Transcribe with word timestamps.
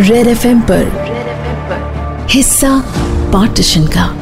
Red 0.00 0.26
F 0.26 0.46
M 0.46 0.60
पर 0.60 1.06
हिस्सा 2.30 2.84
partition 3.32 3.86
का। 3.86 4.14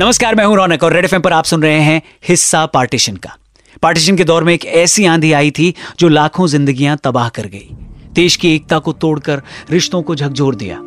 नमस्कार, 0.00 0.34
मैं 0.34 0.44
हूँ 0.44 0.56
रौनक 0.56 0.84
और 0.84 0.92
रेड 0.92 1.04
एफ़ 1.04 1.16
पर 1.16 1.32
आप 1.32 1.44
सुन 1.44 1.62
रहे 1.62 1.80
हैं 1.80 2.02
हिस्सा 2.28 2.66
पार्टीशन 2.66 3.16
का। 3.16 3.36
पार्टीशन 3.82 4.16
के 4.16 4.24
दौर 4.24 4.44
में 4.44 4.54
एक 4.54 4.64
ऐसी 4.64 5.06
आंधी 5.06 5.32
आई 5.32 5.50
थी 5.50 5.74
जो 5.98 6.08
लाखों 6.08 6.46
जिंदगियाँ 6.46 6.98
तबाह 7.04 7.28
कर 7.28 7.46
गई। 7.46 7.76
देश 8.12 8.36
की 8.36 8.54
एकता 8.54 8.78
को 8.78 8.92
तोड़कर 8.92 9.42
रिश्तों 9.70 10.02
को 10.02 10.14
झकझोर 10.14 10.54
दिया। 10.54 10.82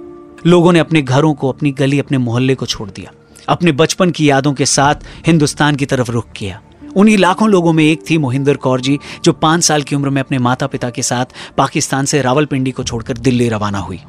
लोगों 0.46 0.74
ने 0.74 0.80
अपने 0.80 1.02
घरों 1.02 1.34
को, 1.34 1.50
अपनी 1.50 1.72
गली, 1.72 2.00
अपने 2.00 2.18
मोहल्ले 2.18 2.56
को 2.56 2.66
छोड़ 2.66 2.90
दिया। 2.90 3.12
अपने 3.50 3.72
बचपन 3.74 4.12
की 4.12 4.30
यादों 4.30 4.54
के 4.54 4.66
साथ 4.66 5.06
हिंदुस्तान 5.28 5.76
की 5.76 5.86
तरफ़ 5.86 6.12
रुख 6.12 6.32
किया। 6.36 6.62
उन्हीं 6.96 7.18
लाखों 7.18 7.50
लोगों 7.50 7.74
में 7.74 7.84
एक 7.84 8.04
थी 8.10 8.18
मोहिंदर 8.18 8.58
कौर 8.58 8.82
जी 8.82 8.98
जो 9.24 9.34
पाँच 9.34 9.64
साल 9.64 9.84
की 9.84 9.96
उम्र 9.96 10.10
में 10.10 10.22
अपने 10.22 10.38
माता 10.40 10.68
पिता 10.68 10.90
के 10.90 11.02
साथ 11.04 11.26
पाकिस्तान 11.58 12.06
से 12.06 12.22
रावलपिंडी 12.22 12.72
को 12.72 12.84
छोड़कर 12.84 13.18
दिल्ली 13.18 13.50
रवाना 13.50 13.80
हुई। 13.80 14.00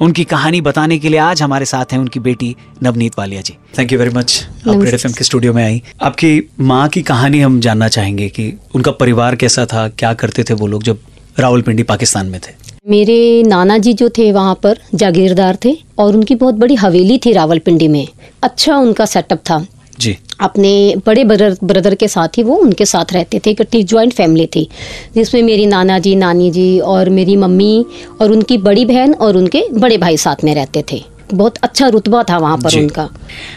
उनकी 0.00 0.24
कहानी 0.24 0.60
बताने 0.60 0.98
के 0.98 1.08
लिए 1.08 1.18
आज 1.18 1.42
हमारे 1.42 1.64
साथ 1.64 1.92
हैं 1.92 1.98
उनकी 1.98 2.20
बेटी 2.20 2.54
Navneet 2.82 3.18
Walia 3.18 3.42
ji. 3.42 3.56
Thank 3.78 3.92
you 3.92 3.98
very 3.98 4.10
much 4.10 4.46
आप 4.68 4.82
रेड 4.82 4.94
एफ़ 4.94 5.16
के 5.18 5.24
स्टूडियो 5.24 5.52
में 5.52 5.64
आई। 5.64 5.82
आपकी 6.02 6.50
माँ 6.60 6.88
की 6.88 7.02
कहानी 7.02 7.40
हम 7.40 7.60
जानना 7.60 7.88
चाहेंगे 7.88 8.28
कि 8.28 8.52
उनका 8.74 8.90
परिवार 8.90 9.36
कैसा 9.36 9.66
था 9.66 9.88
क्या 9.88 10.12
करते 10.14 10.44
थे 10.44 10.54
वो 10.54 10.66
लोग 10.66 10.82
जब 10.82 10.98
रावलपिंडी 11.38 11.82
पाकिस्तान 11.82 12.26
में 12.26 12.40
थे? 12.40 12.63
मेरे 12.86 13.42
नाना 13.42 13.76
जी 13.78 13.92
जो 13.92 14.08
थे 14.08 14.30
वहाँ 14.32 14.54
पर 14.62 14.78
जागीरदार 14.94 15.58
थे 15.64 15.72
और 15.98 16.16
उनकी 16.16 16.34
बहुत 16.34 16.54
बड़ी 16.54 16.74
हवेली 16.74 17.16
थी 17.18 17.32
रावलपिंडी 17.32 17.88
में। 17.88 18.06
अच्छा 18.42 18.76
उनका 18.76 19.06
सेटअप 19.06 19.38
था। 19.50 19.58
जी। 20.00 20.16
अपने 20.40 20.72
बड़े 21.06 21.24
ब्रदर 21.24 21.56
ब्रदर 21.64 21.94
के 21.94 22.08
साथ 22.08 22.38
ही 22.38 22.42
वो 22.42 22.56
उनके 22.56 22.84
साथ 22.84 23.12
रहते 23.12 23.40
थे 23.46 23.50
इकट्ठी 23.50 23.82
ज्वाइंट 23.82 24.12
फैमिली 24.12 24.46
थी 24.46 24.68
जिसमें 25.14 25.42
मेरी 25.42 25.66
नाना 25.66 25.98
जी 25.98 26.14
नानी 26.16 26.50
जी 26.50 26.78
और 26.80 27.10
मेरी 27.10 27.36
मम्मी 27.36 27.84
और 28.20 28.32
उनकी 28.32 28.58
बड़ी 28.58 28.84
बहन 28.84 29.14
और 29.14 29.36
उनके 29.36 29.66
बड़े 29.72 29.98
भाई 29.98 30.16
साथ 30.16 30.44
में 30.44 30.54
रहते 30.54 30.84
थे। 30.92 31.02
बहुत 31.34 31.58
अच्छा 31.58 31.88
रुतबा 31.88 32.22
था 32.22 32.38
वहाँ 32.38 32.56
पर 32.58 32.78
उनका। 32.78 33.08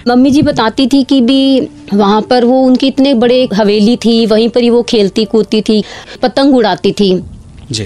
मम्मी 0.07 0.31
जी 0.31 0.41
बताती 0.41 0.87
थी 0.87 1.03
कि 1.03 1.21
भी 1.21 1.59
वहाँ 1.93 2.21
पर 2.21 2.45
वो 2.45 2.61
उनकी 2.63 2.87
इतने 2.87 3.13
बड़े 3.15 3.47
हवेली 3.53 3.97
थी 3.97 4.25
वहीं 4.25 4.49
पर 4.49 4.61
ही 4.61 4.69
वो 4.69 4.83
खेलती 4.83 5.25
कूदती 5.25 5.61
थी 5.61 5.83
पतंग 6.21 6.55
उड़ाती 6.55 6.91
थी। 6.91 7.15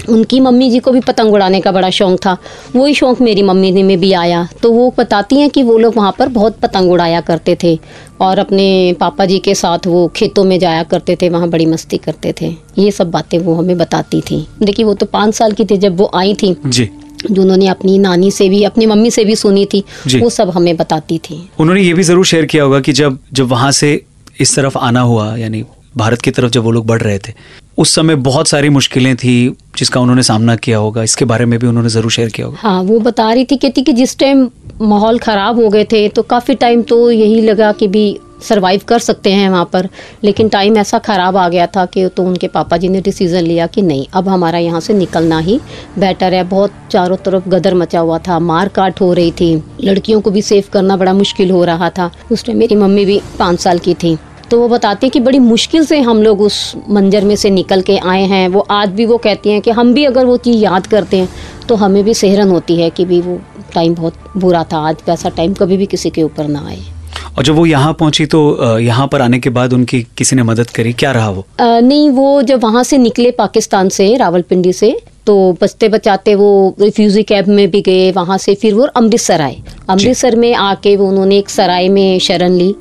उनकी 0.08 0.40
मम्मी 0.40 0.70
जी 0.70 0.78
को 0.78 0.92
भी 0.92 1.00
पतंग 1.00 1.32
उड़ाने 1.34 1.60
का 1.60 1.72
बड़ा 1.72 1.90
शौक 1.90 2.18
था। 2.26 2.36
वही 2.76 2.94
शौक 2.94 3.20
मेरी 3.20 3.42
मम्मी 3.42 3.70
ने 3.72 3.82
में 3.82 3.98
भी 4.00 4.12
आया। 4.14 4.46
तो 4.62 4.72
वो 4.72 4.92
बताती 4.98 5.36
हैं 5.36 5.50
कि 5.50 5.62
वो 5.62 5.76
लोग 5.78 5.96
वहाँ 5.96 6.14
पर 6.18 6.28
बहुत 6.30 6.58
पतंग 6.58 6.90
उड़ाया 6.92 7.20
करते 7.20 7.56
थे 7.62 7.78
और 8.20 8.38
अपने 8.38 8.94
पापा 9.00 9.24
जी 9.26 9.38
के 9.38 9.54
साथ 9.54 9.86
वो 9.86 10.06
खेतों 10.16 10.44
में 10.44 10.58
जाया 10.58 10.82
करते 10.84 11.16
थे 11.22 11.28
वहाँ 11.28 11.48
बड़ी 11.50 11.66
मस्ती 11.66 11.96
करते 11.98 12.34
थे। 12.40 12.54
ये 12.78 12.90
सब 12.90 13.10
बातें 13.10 13.38
वो 13.38 13.54
हमें 13.54 13.76
बताती 13.78 14.20
थी। 14.20 14.46
देखिए 14.62 14.84
वो 14.84 14.94
तो 14.94 15.06
पाँच 15.08 15.34
साल 15.34 15.52
की 15.52 15.64
थी 15.64 15.76
जब 15.78 15.96
वो 15.96 16.10
आई 16.14 16.34
थी। 16.34 16.56
जी। 16.66 16.88
जो 17.22 17.42
उन्होंने 17.42 17.66
अपनी 17.68 17.98
नानी 17.98 18.30
से 18.30 18.48
भी 18.48 18.62
अपनी 18.64 18.86
मम्मी 18.86 19.10
से 19.10 19.24
भी 19.24 19.34
सुनी 19.36 19.64
थी 19.66 19.82
वो 20.14 20.30
सब 20.30 20.50
हमें 20.50 20.76
बताती 20.76 21.18
थी। 21.20 21.36
उन्होंने 21.58 21.82
ये 21.82 21.92
भी 21.94 22.02
ज़रूर 22.02 22.26
शेयर 22.26 22.46
किया 22.46 22.64
होगा 22.64 22.80
कि 22.80 22.92
जब 22.92 23.18
जब 23.32 23.48
वहाँ 23.48 23.70
से 23.72 24.00
इस 24.40 24.54
तरफ़ 24.56 24.78
आना 24.78 25.00
हुआ 25.00 25.34
यानी 25.36 25.64
भारत 25.96 26.22
की 26.22 26.30
तरफ़ 26.30 26.50
जब 26.50 26.62
वो 26.62 26.70
लोग 26.70 26.86
बढ़ 26.86 27.00
रहे 27.02 27.18
थे 27.18 27.32
उस 27.82 27.94
समय 27.94 28.14
बहुत 28.24 28.48
सारी 28.48 28.68
मुश्किलें 28.70 29.14
थी 29.16 29.34
जिसका 29.76 30.00
उन्होंने 30.00 30.22
सामना 30.22 30.56
किया 30.56 30.78
होगा। 30.78 31.02
इसके 31.02 31.24
बारे 31.26 31.44
में 31.44 31.58
भी 31.58 31.66
उन्होंने 31.66 31.88
ज़रूर 31.90 32.10
शेयर 32.12 32.28
किया 32.30 32.46
होगा। 32.46 32.58
हाँ 32.60 32.82
वो 32.84 32.98
बता 33.00 33.32
रही 33.32 33.44
थी 33.44 33.56
कहती 33.58 33.82
कि 33.82 33.92
जिस 33.92 34.18
टाइम 34.18 34.48
माहौल 34.82 35.18
ख़राब 35.20 35.60
हो 35.60 35.68
गए 35.70 35.84
थे 35.92 36.08
तो 36.10 36.22
काफ़ी 36.24 36.54
टाइम 36.56 36.82
तो 36.84 37.10
यही 37.10 37.40
लगा 37.42 37.72
कि 37.72 37.88
भी 37.88 38.04
सरवाइव 38.42 38.80
कर 38.88 38.98
सकते 38.98 39.32
हैं 39.32 39.48
वहाँ 39.50 39.64
पर। 39.72 39.88
लेकिन 40.24 40.48
टाइम 40.48 40.76
ऐसा 40.76 40.98
ख़राब 41.00 41.36
आ 41.36 41.48
गया 41.48 41.66
था 41.76 41.84
कि 41.86 42.06
तो 42.08 42.22
उनके 42.24 42.48
पापा 42.50 42.76
जी 42.76 42.88
ने 42.88 43.00
डिसीज़न 43.00 43.40
लिया 43.40 43.66
कि 43.66 43.82
नहीं, 43.82 44.06
अब 44.12 44.28
हमारा 44.28 44.58
यहाँ 44.58 44.80
से 44.80 44.94
निकलना 44.94 45.38
ही 45.40 45.58
बेटर 45.98 46.34
है। 46.34 46.42
बहुत 46.46 46.72
चारों 46.90 47.16
तरफ़ 47.18 47.48
गदर 47.48 47.74
मचा 47.74 48.00
हुआ 48.00 48.18
था, 48.18 48.38
मार 48.40 48.68
काट 48.70 49.00
हो 49.00 49.12
रही 49.12 49.30
थी। 49.32 49.54
लड़कियों 49.82 50.20
को 50.20 50.30
भी 50.30 50.42
सेव 50.42 50.64
करना 50.72 50.96
बड़ा 50.96 51.12
मुश्किल 51.14 51.50
हो 51.50 51.64
रहा 51.64 51.90
था। 51.90 52.10
उस 52.32 52.44
टाइम 52.44 52.58
मेरी 52.58 52.76
मम्मी 52.76 53.04
भी 53.04 53.20
पाँच 53.38 53.60
साल 53.60 53.78
की 53.78 53.94
थी। 53.94 54.16
तो 54.52 54.58
वो 54.58 54.66
बताती 54.68 55.06
हैं 55.06 55.10
कि 55.12 55.20
बड़ी 55.20 55.38
मुश्किल 55.38 55.84
से 55.86 55.98
हम 56.00 56.22
लोग 56.22 56.40
उस 56.40 56.56
मंजर 56.90 57.24
में 57.24 57.34
से 57.36 57.50
निकल 57.50 57.82
के 57.82 57.96
आए 57.98 58.22
हैं। 58.22 58.48
वो 58.48 58.60
आज 58.70 58.88
भी 58.88 59.04
वो 59.06 59.16
कहती 59.18 59.50
हैं 59.50 59.60
कि 59.60 59.70
हम 59.70 59.92
भी 59.94 60.04
अगर 60.04 60.24
वो 60.24 60.36
चीज़ 60.36 60.56
याद 60.56 60.86
करते 60.86 61.16
हैं 61.16 61.28
तो 61.68 61.74
हमें 61.74 62.02
भी 62.04 62.14
सेहरन 62.14 62.48
होती 62.48 62.76
है 62.80 62.88
कि 62.90 63.04
भी 63.04 63.20
वो 63.20 63.38
टाइम 63.74 63.94
बहुत 63.94 64.14
बुरा 64.36 64.62
था। 64.72 64.78
आज 64.88 64.96
वैसा 65.08 65.28
टाइम 65.28 65.54
कभी 65.54 65.76
भी 65.76 65.86
किसी 65.86 66.10
के 66.10 66.22
ऊपर 66.22 66.48
ना 66.48 66.66
आए। 66.68 66.78
और 67.38 67.44
जब 67.44 67.54
वो 67.54 67.66
यहाँ 67.66 67.92
पहुँची 67.92 68.26
तो 68.26 68.78
यहाँ 68.78 69.06
पर 69.12 69.22
आने 69.22 69.38
के 69.38 69.50
बाद 69.50 69.72
उनकी 69.72 70.02
किसी 70.16 70.36
ने 70.36 70.42
मदद 70.42 70.70
करी? 70.70 70.92
क्या 70.92 71.12
रहा 71.12 71.30
वो? 71.30 71.46
अ, 71.58 71.80
नहीं 71.80 72.10
वो 72.10 72.42
जब 72.42 72.62
वहाँ 72.62 72.82
से 72.84 72.98
निकले 72.98 73.30
पाकिस्तान 73.30 73.88
से 73.88 74.14
रावलपिंडी 74.16 74.72
से 74.72 74.96
तो 75.26 75.34
बचते 75.62 75.88
बचाते 75.88 76.34
वो 76.34 76.48
रिफ्यूजी 76.80 77.22
कैब 77.22 77.48
में 77.48 77.70
भी 77.70 77.80
गए 77.80 78.10
वहाँ 78.12 78.38
से 78.38 78.54
फिर 78.54 78.74
वो 78.74 78.86
अमृतसर 78.96 79.40
आए। 79.40 79.56
अमृतसर 79.90 80.36
में 80.36 80.54
आके 80.54 80.96
वो 80.96 81.08
उन्होंने 81.08 81.38
एक 81.38 81.50
सराय 81.50 81.88
में 81.88 82.18
शरण 82.18 82.52
ली। 82.52 82.74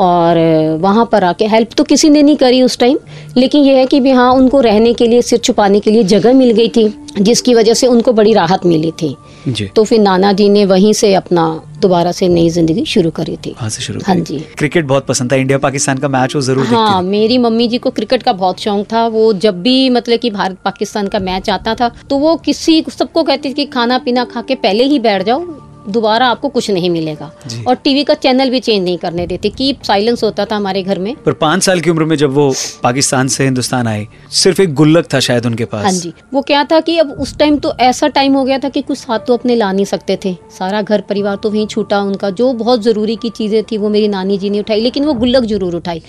और 0.00 0.38
वहाँ 0.80 1.08
पर 1.12 1.24
आके 1.24 1.46
हेल्प 1.46 1.72
तो 1.76 1.84
किसी 1.84 2.08
ने 2.10 2.22
नहीं 2.22 2.36
करी 2.36 2.62
उस 2.62 2.78
टाइम 2.78 2.98
लेकिन 3.36 3.64
यह 3.64 3.76
है 3.78 3.86
कि 3.86 4.00
भी 4.00 4.10
हाँ 4.10 4.32
उनको 4.32 4.60
रहने 4.60 4.92
के 4.94 5.06
लिए 5.06 5.22
सिर 5.22 5.38
छुपाने 5.38 5.80
के 5.80 5.90
लिए 5.90 6.02
जगह 6.06 6.34
मिल 6.34 6.50
गई 6.52 6.68
थी 6.68 6.92
जिसकी 7.18 7.54
वजह 7.54 7.74
से 7.74 7.86
उनको 7.86 8.12
बड़ी 8.12 8.32
राहत 8.34 8.66
मिली 8.66 8.90
थी। 8.92 9.16
जी। 9.48 9.66
तो 9.66 9.84
फिर 9.84 10.00
नाना 10.00 10.32
जी 10.32 10.48
ने 10.48 10.64
वहीं 10.64 10.92
से 10.92 11.12
अपना 11.14 11.44
दोबारा 11.80 12.12
से 12.12 12.28
नई 12.28 12.48
ज़िंदगी 12.50 12.84
शुरू 12.86 13.10
करी 13.10 13.36
थी। 13.36 13.50
वहाँ 13.50 13.68
से 13.70 13.82
शुरू 13.82 14.00
हाँ 14.06 14.16
जी। 14.16 14.38
क्रिकेट 14.58 14.84
बहुत 14.86 15.06
पसंद 15.06 15.32
था। 15.32 15.36
इंडिया 15.36 15.58
पाकिस्तान 15.58 15.98
का 15.98 16.08
मैच 16.08 16.34
वो 16.36 16.40
ज़रूर 16.42 16.66
हाँ 16.66 17.02
मेरी 17.02 17.38
मम्मी 17.38 17.68
जी 17.68 17.78
को 17.78 17.90
क्रिकेट 17.90 18.22
का 18.22 18.32
बहुत 18.34 18.60
शौक 18.60 18.86
था। 18.92 19.06
वो 19.08 19.32
जब 19.34 19.62
भी 19.62 19.88
मतलब 19.90 20.18
कि 20.18 20.30
भारत 20.30 20.58
पाकिस्तान 20.64 21.08
का 21.08 21.18
मैच 21.20 21.50
आता 21.50 21.74
था 21.74 21.90
तो 22.10 22.18
वो 22.18 22.36
किसी 22.44 22.82
सबको 22.90 23.22
कहती 23.22 23.48
थी 23.48 23.54
कि 23.54 23.64
खाना 23.66 23.98
पीना 23.98 24.24
खा 24.26 24.42
के 24.42 24.54
पहले 24.56 24.84
ही 24.84 24.98
बैठ 24.98 25.22
जाओ 25.22 25.44
दोबारा 25.88 26.26
आपको 26.28 26.48
कुछ 26.48 26.70
नहीं 26.70 26.90
मिलेगा। 26.90 27.30
और 27.68 27.74
टीवी 27.76 28.04
का 28.04 28.14
चैनल 28.16 28.50
भी 28.50 28.60
चेंज 28.60 28.82
नहीं 28.84 28.96
करने 28.98 29.26
देती। 29.26 29.50
की 29.50 29.76
साइलेंस 29.84 30.22
होता 30.24 30.44
था 30.44 30.56
हमारे 30.56 30.82
घर 30.82 30.98
में। 30.98 31.14
पर 31.16 31.32
पाँच 31.34 31.62
साल 31.62 31.80
की 31.80 31.90
उम्र 31.90 32.04
में 32.04 32.16
जब 32.16 32.32
वो 32.32 32.52
पाकिस्तान 32.82 33.28
से 33.28 33.44
हिंदुस्तान 33.44 33.86
आए 33.86 34.06
सिर्फ़ 34.34 34.62
एक 34.62 34.74
गुल्लक 34.74 35.06
था 35.14 35.20
शायद 35.20 35.46
उनके 35.46 35.64
पास। 35.66 35.84
हाँ 35.84 35.92
जी। 35.92 36.12
वो 36.34 36.42
क्या 36.42 36.64
था 36.64 36.80
कि 36.80 36.98
अब 36.98 37.10
उस 37.12 37.36
टाइम 37.38 37.58
तो 37.58 37.72
ऐसा 37.80 38.08
टाइम 38.10 38.34
हो 38.34 38.44
गया 38.44 38.58
था 38.58 38.68
कि 38.68 38.82
कुछ 38.82 38.98
साथ 38.98 39.26
तो 39.26 39.34
अपने 39.34 39.56
ला 39.56 39.72
नहीं 39.72 39.84
सकते 39.86 40.18
थे। 40.24 40.34
सारा 40.50 40.82
घर 40.82 41.00
परिवार 41.00 41.36
तो 41.36 41.50
वहीं 41.50 41.66
छूटा 41.66 42.00
उनका। 42.02 42.30
जो 42.32 42.52
बहुत 42.54 42.82
ज़रूरी 42.82 43.16
की 43.16 43.30
चीज़ें 43.30 43.62
थी 43.62 43.78
वो 43.78 43.88
मेरी 43.88 44.08
नानी 44.08 44.38
जी 44.38 44.50
ने 44.50 44.60
उठाई 44.60 44.80
लेकिन 44.80 45.04
वो 45.04 45.14
गुल्लक 45.14 45.44
ज़रूर 45.46 45.74
उठाई। 45.76 46.02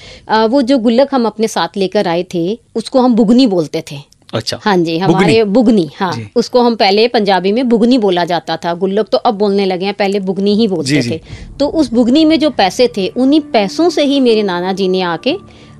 वो 0.50 0.62
जो 0.64 0.78
गुल्लक 0.80 1.14
हम 1.14 1.26
अपने 1.26 1.48
साथ 1.48 1.78
लेकर 1.78 2.08
आए 2.08 2.26
थे 2.34 2.48
उसको 2.76 3.02
हम 3.02 3.16
बुगनी 3.16 3.48
बोलते 3.48 3.84
थे। 3.92 3.98
अच्छा। 4.34 4.60
हाँ 4.62 4.78
जी 4.78 4.98
हमारे 4.98 5.44
बुगनी। 5.44 5.90
हाँ 6.00 6.14
जी। 6.14 6.28
उसको 6.36 6.62
हम 6.62 6.76
पहले 6.76 7.08
पंजाबी 7.08 7.52
में 7.52 7.70
बुगनी 7.70 7.98
बोला 7.98 8.26
जाता 8.26 8.58
था। 8.58 8.74
गुल्लक 8.74 9.08
तो 9.08 9.18
अब 9.18 9.34
बोलने 9.34 9.66
लगे 9.66 9.86
हैं 9.86 9.94
पहले 9.94 10.20
बुगनी 10.20 10.56
ही 10.56 10.68
बोलते 10.68 11.02
जी, 11.02 11.12
थे। 11.12 11.18
जी। 11.18 11.22
तो 11.60 11.68
उस 11.68 11.94
बुगनी 11.94 12.26
में 12.26 12.40
जो 12.40 12.50
पैसे 12.50 12.88
थे 12.98 13.08
उन्हीं 13.08 13.42
पैसों 13.42 13.90
से 13.90 14.04
ही 14.04 14.20
मेरे 14.20 14.44
नाना 14.44 14.74
जी 14.74 14.88
ने 14.88 15.02
आके 15.02 15.36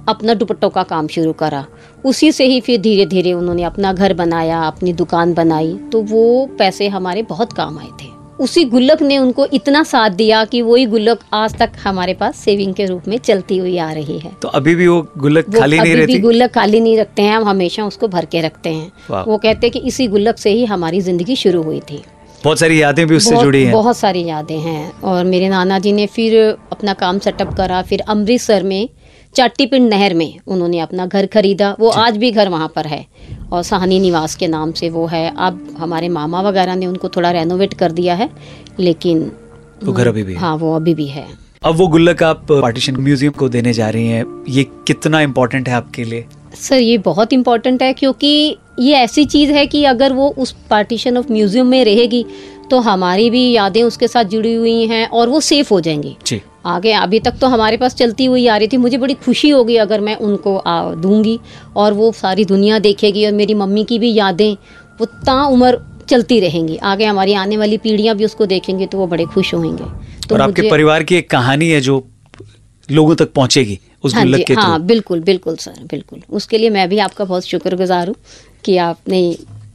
अपना 0.08 0.34
दुपट्टों 0.34 0.70
का 0.70 0.84
काम 0.84 1.08
शुरू 1.08 1.34
करा। 1.34 1.66
उसी 2.06 2.32
से 2.32 2.46
ही 2.46 2.62
फिर 2.62 2.82
धीरे 2.82 3.06
धीरे 3.06 3.34
उन्होंने 3.34 3.64
अपना 3.64 3.94
घर 3.94 4.14
बनाया 4.14 4.62
अपनी 4.62 4.94
दुकान 4.94 5.34
बनाई। 5.34 5.80
तो 5.92 6.02
वो 6.02 6.50
पैसे 6.60 6.88
हमारे 6.88 7.22
बहुत 7.22 7.54
काम 7.54 7.80
आए 7.80 7.90
थे। 8.04 8.17
उसी 8.40 8.64
गुल्लक 8.64 9.02
ने 9.02 9.18
उनको 9.18 9.46
इतना 9.54 9.82
साथ 9.84 10.10
दिया 10.10 10.44
कि 10.46 10.62
वही 10.62 10.86
गुल्लक 10.86 11.20
आज 11.34 11.56
तक 11.58 11.72
हमारे 11.84 12.14
पास 12.14 12.36
सेविंग 12.38 12.74
के 12.74 12.86
रूप 12.86 13.08
में 13.08 13.18
चलती 13.18 13.58
हुई 13.58 13.78
आ 13.78 13.92
रही 13.92 14.18
है। 14.20 14.32
तो 14.42 14.48
अभी 14.50 14.76
भी 14.76 14.88
वो 14.88 15.02
गुल्लक 15.18 15.50
वो 15.50 15.60
खाली 15.60 15.80
नहीं 15.80 15.96
रहती? 15.96 16.20
गुल्लक 16.20 16.52
खाली 16.52 16.80
नहीं 16.80 16.98
रखते 16.98 17.22
हैं 17.22 17.36
हम 17.36 17.48
हमेशा 17.48 17.86
उसको 17.86 18.08
भर 18.08 18.26
के 18.26 18.42
रखते 18.42 18.70
हैं। 18.70 19.24
वो 19.24 19.38
कहते 19.38 19.68
हैं 19.68 19.72
कि 19.72 19.80
इसी 19.80 20.08
गुल्लक 20.08 20.38
से 20.38 20.50
ही 20.50 20.66
हमारी 20.66 21.02
ज़िंदगी 21.02 21.36
शुरू 21.36 21.64
हुई 21.64 21.80
थी। 21.80 22.02
बहुत 22.44 22.60
सारी 22.60 22.82
यादें 22.82 23.06
भी 23.08 23.16
उससे 23.16 23.38
जुड़ी 23.38 23.64
हैं। 23.64 23.72
बहुत 23.74 23.98
सारी 23.98 24.24
यादें 24.26 24.58
हैं। 24.60 25.02
और 25.02 25.24
मेरे 25.26 25.50
नाना 25.50 25.80
जी 25.80 25.92
ने 25.92 26.06
फिर 26.06 26.38
अपना 26.72 26.94
काम 26.96 27.20
सेटअप 27.20 27.54
करा 27.54 27.82
फिर 27.82 28.04
अमृतसर 28.08 28.64
में 28.64 28.90
चाटीपिंड 29.36 29.90
नहर 29.90 30.14
में 30.14 30.40
उन्होंने 30.48 30.80
अपना 30.80 31.06
घर 31.06 31.26
खरीदा। 31.26 31.76
वो 31.80 31.90
आज 31.98 32.18
भी 32.18 32.32
घर 32.32 32.50
वहाँ 32.50 32.72
पर 32.76 32.86
है। 32.86 33.06
और 33.52 33.64
सहानी 33.64 34.00
निवास 34.00 34.36
के 34.36 34.48
नाम 34.48 34.72
से 34.72 34.90
वो 34.90 35.06
है। 35.08 35.32
अब 35.38 35.76
हमारे 35.80 36.10
मामा 36.10 36.42
वगैरह 36.42 36.76
ने 36.76 36.86
उनको 36.86 37.10
थोड़ा 37.10 37.32
रेनोवेट 37.32 37.74
कर 37.74 37.92
दिया 37.92 38.16
है 38.16 38.30
लेकिन 38.80 39.32
वो 39.84 39.94
घर 39.94 40.08
अभी 40.08 40.24
भी 40.24 40.36
हाँ? 40.36 40.56
वो 40.56 40.76
अभी 40.76 40.94
भी 40.94 41.08
है। 41.08 41.28
अब 41.64 41.76
वो 41.76 41.88
गुल्लक 41.88 42.24
आप 42.24 42.46
पार्टीशन 42.52 42.98
म्यूज़ियम 42.98 43.32
को 43.34 43.50
देने 43.50 43.74
जा 43.74 43.90
रही 43.90 44.08
हैं 44.08 44.26
ये 44.50 44.64
कितना 44.88 45.22
इम्पोर्टेंट 45.22 45.70
है 45.70 45.76
आपके 45.76 46.04
लिए? 46.04 46.26
सर 46.56 46.76
ये 46.76 46.98
बहुत 46.98 47.34
इम्पोर्टेंट 47.34 47.82
है 47.84 47.94
क्योंकि 47.94 48.58
ये 48.80 48.94
ऐसी 48.96 49.26
चीज़ 49.26 49.52
है 49.52 49.66
कि 49.68 49.84
अगर 49.86 50.14
वो 50.14 50.28
उस 50.38 50.56
पार्टीशन 50.70 51.18
ऑफ़ 51.18 51.32
म्यूज़ियम 51.32 51.68
में 51.68 51.84
रहेगी 51.86 52.26
तो 52.72 52.80
हमारी 52.80 53.30
भी 53.30 53.52
यादें 53.52 53.82
उसके 53.84 54.08
साथ 54.08 54.24
जुड़ी 54.26 54.54
हुई 54.54 54.86
हैं 54.88 55.08
और 55.10 55.30
वो 55.30 55.40
सेफ़ 55.42 55.74
हो 55.74 55.80
जाएँगी। 55.82 56.16
जी। 56.26 56.42
आगे 56.66 56.92
अभी 56.94 57.20
तक 57.20 57.38
तो 57.42 57.48
हमारे 57.48 57.78
पास 57.78 57.96
चलती 57.96 58.26
हुई 58.26 58.48
आ 58.48 58.58
रही 58.58 58.68
थी। 58.68 58.78
मुझे 58.78 58.98
बड़ी 58.98 59.14
खुशी 59.16 59.50
होगी 59.50 59.76
अगर 59.78 60.02
मैं 60.02 60.16
उनको 60.18 60.56
आ, 60.58 60.94
दूँगी 60.96 61.40
और 61.76 61.94
वो 61.94 62.12
सारी 62.14 62.46
दुनिया 62.46 62.80
देखेगी 62.80 63.26
और 63.26 63.32
मेरी 63.34 63.54
मम्मी 63.56 63.84
की 63.84 64.00
भी 64.00 64.14
यादें 64.14 64.54
वो 65.00 65.06
ता 65.06 65.42
उम्र 65.46 65.80
चलती 66.10 66.40
रहेंगी। 66.40 66.78
आगे 66.80 67.06
हमारी 67.06 67.34
आने 67.36 67.58
वाली 67.58 67.78
पीढ़ियाँ 67.78 68.16
भी 68.16 68.26
उसको 68.26 68.46
देखेंगी 68.46 68.86
तो 68.86 68.98
वो 68.98 69.08
बड़े 69.08 69.26
खुश 69.26 69.54
होंगे। 69.54 69.84
तो 70.28 70.36
और 70.36 70.42
आपके 70.42 70.70
परिवार 70.72 71.04
की 71.04 71.16
एक 71.16 71.30
कहानी 71.30 71.70
है 71.70 71.82
जो 71.82 72.04
लोगों 72.90 73.16
तक 73.16 73.32
पहुंचेगी 73.34 73.80
उस 74.04 74.14
हाँ 74.16 74.26
जी 74.26 74.44
के 74.44 74.54
हाँ 74.54 74.82
बिल्कुल 74.86 75.20
बिल्कुल 75.22 75.56
सर 75.58 75.84
बिल्कुल। 75.92 76.22
उसके 76.30 76.58
लिए 76.58 76.70
मैं 76.70 76.88
भी 76.90 77.00
आपका 77.00 77.26
बहुत 77.26 77.46
शुक्रगुजार 77.46 78.08
हूँ 78.08 78.16
कि 78.66 78.78
आपने 78.80 79.22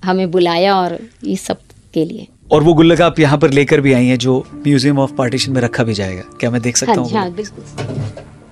हमें 0.05 0.31
बुलाया 0.31 0.77
और 0.77 0.99
इस 1.25 1.45
सब 1.47 1.59
के 1.95 2.05
लिए। 2.05 2.27
और 2.53 2.63
वो 2.63 2.75
गुल्लक 2.75 3.01
आप 3.01 3.19
यहाँ 3.21 3.39
पर 3.39 3.51
लेकर 3.51 3.81
भी 3.81 3.93
आई 3.93 4.07
हैं 4.07 4.19
जो 4.19 4.39
म्यूज़ियम 4.57 4.99
ऑफ़ 4.99 5.13
पार्टीशन 5.15 5.53
में 5.53 5.61
रखा 5.63 5.85
भी 5.85 5.95
जाएगा। 5.95 6.23
क्या 6.41 6.51
मैं 6.51 6.61
देख 6.63 6.77
सकता 6.77 6.93
हाँ 6.93 7.03
हूँ 7.03 7.11
हाँ 7.13 7.31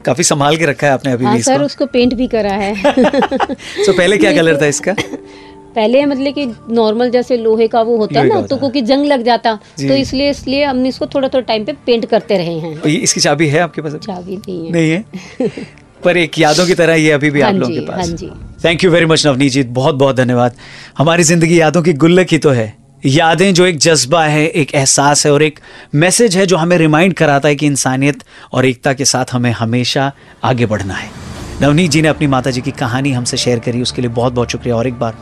काफ़ी 0.04 0.24
संभाल 0.24 0.56
के 0.56 0.66
रखा 0.66 0.86
है 0.86 0.92
आपने 0.92 1.12
अभी 1.12 1.24
हाँ 1.24 1.34
भी 1.36 1.42
सर 1.42 1.62
उसको 1.62 1.86
पेंट 1.86 2.14
भी 2.14 2.26
करा 2.26 2.52
है। 2.52 2.74
तो 2.94 3.92
पहले 3.92 4.18
क्या 4.18 4.32
कलर 4.32 4.60
था 4.62 4.66
इसका? 4.66 4.92
पहले 5.74 6.04
मतलब 6.06 6.34
कि 6.34 6.46
नॉर्मल 6.70 7.10
जैसे 7.10 7.36
लोहे 7.36 7.66
का 7.68 7.80
वो 7.82 7.96
होता 7.96 8.20
है 8.20 8.28
ना 8.28 8.40
तो 8.42 8.56
क्योंकि 8.56 8.80
जंग 8.82 9.06
लग 9.06 9.22
जाता 9.22 9.54
तो 9.78 9.94
इसलिए 9.94 10.30
इसलिए 10.30 10.64
हमने 10.64 10.88
इसको 10.88 11.06
थोड़ा 11.06 11.28
थोड़ा 11.28 11.44
टाइम 11.46 11.64
पे 11.64 11.72
पेंट 11.86 12.06
करते 12.06 12.36
रहे 12.36 12.58
हैं। 12.58 12.74
ये 12.86 12.96
इसकी 12.98 13.20
चाबी 13.20 13.48
है 13.48 13.60
आपके 13.60 13.82
पास 13.82 13.94
चाबी 13.96 14.36
नहीं 14.36 14.66
है। 14.66 14.72
नहीं 14.72 14.90
है? 14.90 15.04
पर 16.04 16.16
एक 16.16 16.38
यादों 16.38 16.66
की 16.66 16.74
तरह 16.74 16.94
ये 16.94 17.10
अभी 17.10 17.30
भी 17.30 17.40
आप 17.40 17.52
हाँ 17.52 17.58
लोगों 17.58 17.74
के 17.74 17.80
पास। 17.80 18.64
Thank 18.64 18.84
you 18.84 18.90
very 18.90 19.06
much 19.06 19.26
Navneet 19.26 19.52
ji. 19.52 19.62
बहुत 19.62 19.94
बहुत 19.94 20.16
धन्यवाद। 20.16 20.56
हमारी 20.98 21.22
ज़िंदगी 21.22 21.60
यादों 21.60 21.82
की 21.82 21.92
गुल्लक 21.92 22.26
ही 22.30 22.38
तो 22.38 22.50
है। 22.50 22.79
यादें 23.06 23.52
जो 23.54 23.66
एक 23.66 23.78
जज्बा 23.78 24.24
है, 24.24 24.46
एक 24.46 24.74
एहसास 24.74 25.26
है 25.26 25.32
और 25.32 25.42
एक 25.42 25.60
मैसेज 25.94 26.36
है 26.36 26.46
जो 26.46 26.56
हमें 26.56 26.76
रिमाइंड 26.78 27.14
कराता 27.14 27.48
है 27.48 27.56
कि 27.56 27.66
इंसानियत 27.66 28.22
और 28.52 28.66
एकता 28.66 28.92
के 28.92 29.04
साथ 29.04 29.32
हमें 29.32 29.50
हमेशा 29.52 30.12
आगे 30.44 30.66
बढ़ना 30.66 30.94
है। 30.94 31.08
नवनीत 31.62 31.90
जी 31.90 32.02
ने 32.02 32.08
अपनी 32.08 32.26
माता 32.26 32.50
जी 32.50 32.60
की 32.60 32.70
कहानी 32.70 33.12
हमसे 33.12 33.36
शेयर 33.36 33.58
करी, 33.58 33.82
उसके 33.82 34.02
लिए 34.02 34.10
बहुत 34.10 34.32
बहुत 34.32 34.50
शुक्रिया। 34.50 34.76
और 34.76 34.86
एक 34.86 34.94
बार, 34.94 35.16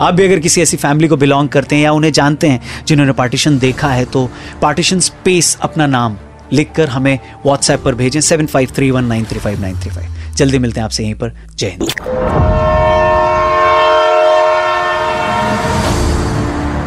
आप 0.00 0.14
भी 0.14 0.24
अगर 0.24 0.38
किसी 0.38 0.62
ऐसी 0.62 0.76
फैमिली 0.76 1.08
को 1.08 1.16
बिलोंग 1.16 1.48
करते 1.48 1.76
हैं 1.76 1.82
या 1.82 1.92
उन्हें 1.92 2.12
जानते 2.12 2.48
हैं 2.48 2.84
जिन्होंने 2.86 3.12
पार्टीशन 3.12 3.58
देखा 3.58 3.88
है 3.88 4.04
तो 4.04 4.28
पार्टीशन 4.62 5.00
स्पेस 5.00 5.56
अपना 5.62 5.86
नाम 5.86 6.16
लिखकर 6.52 6.88
हमें 6.88 7.18
व्हाट्सएप 7.46 7.82
पर 7.84 7.94
भेजें, 7.94 8.20
seven 8.20 8.46
five 8.46 8.72
three 8.76 8.90
one 8.90 9.04
nine 9.04 9.24
three 9.24 9.40
five 9.40 9.60
nine 9.60 9.80
three 9.80 9.90
five. 9.90 10.34
जल्दी 10.34 10.58
मिलते 10.58 10.80
हैं 10.80 10.84
आपसे 10.84 11.02
यहीं 11.02 11.14
पर। 11.14 11.36
जय 11.54 11.68
हिंद। 11.68 12.69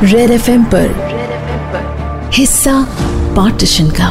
रेड 0.04 0.32
एफ़ 0.32 0.50
पर 0.74 2.32
हिस्सा 2.34 2.74
पार्टीशन 3.36 3.90
का। 3.90 4.08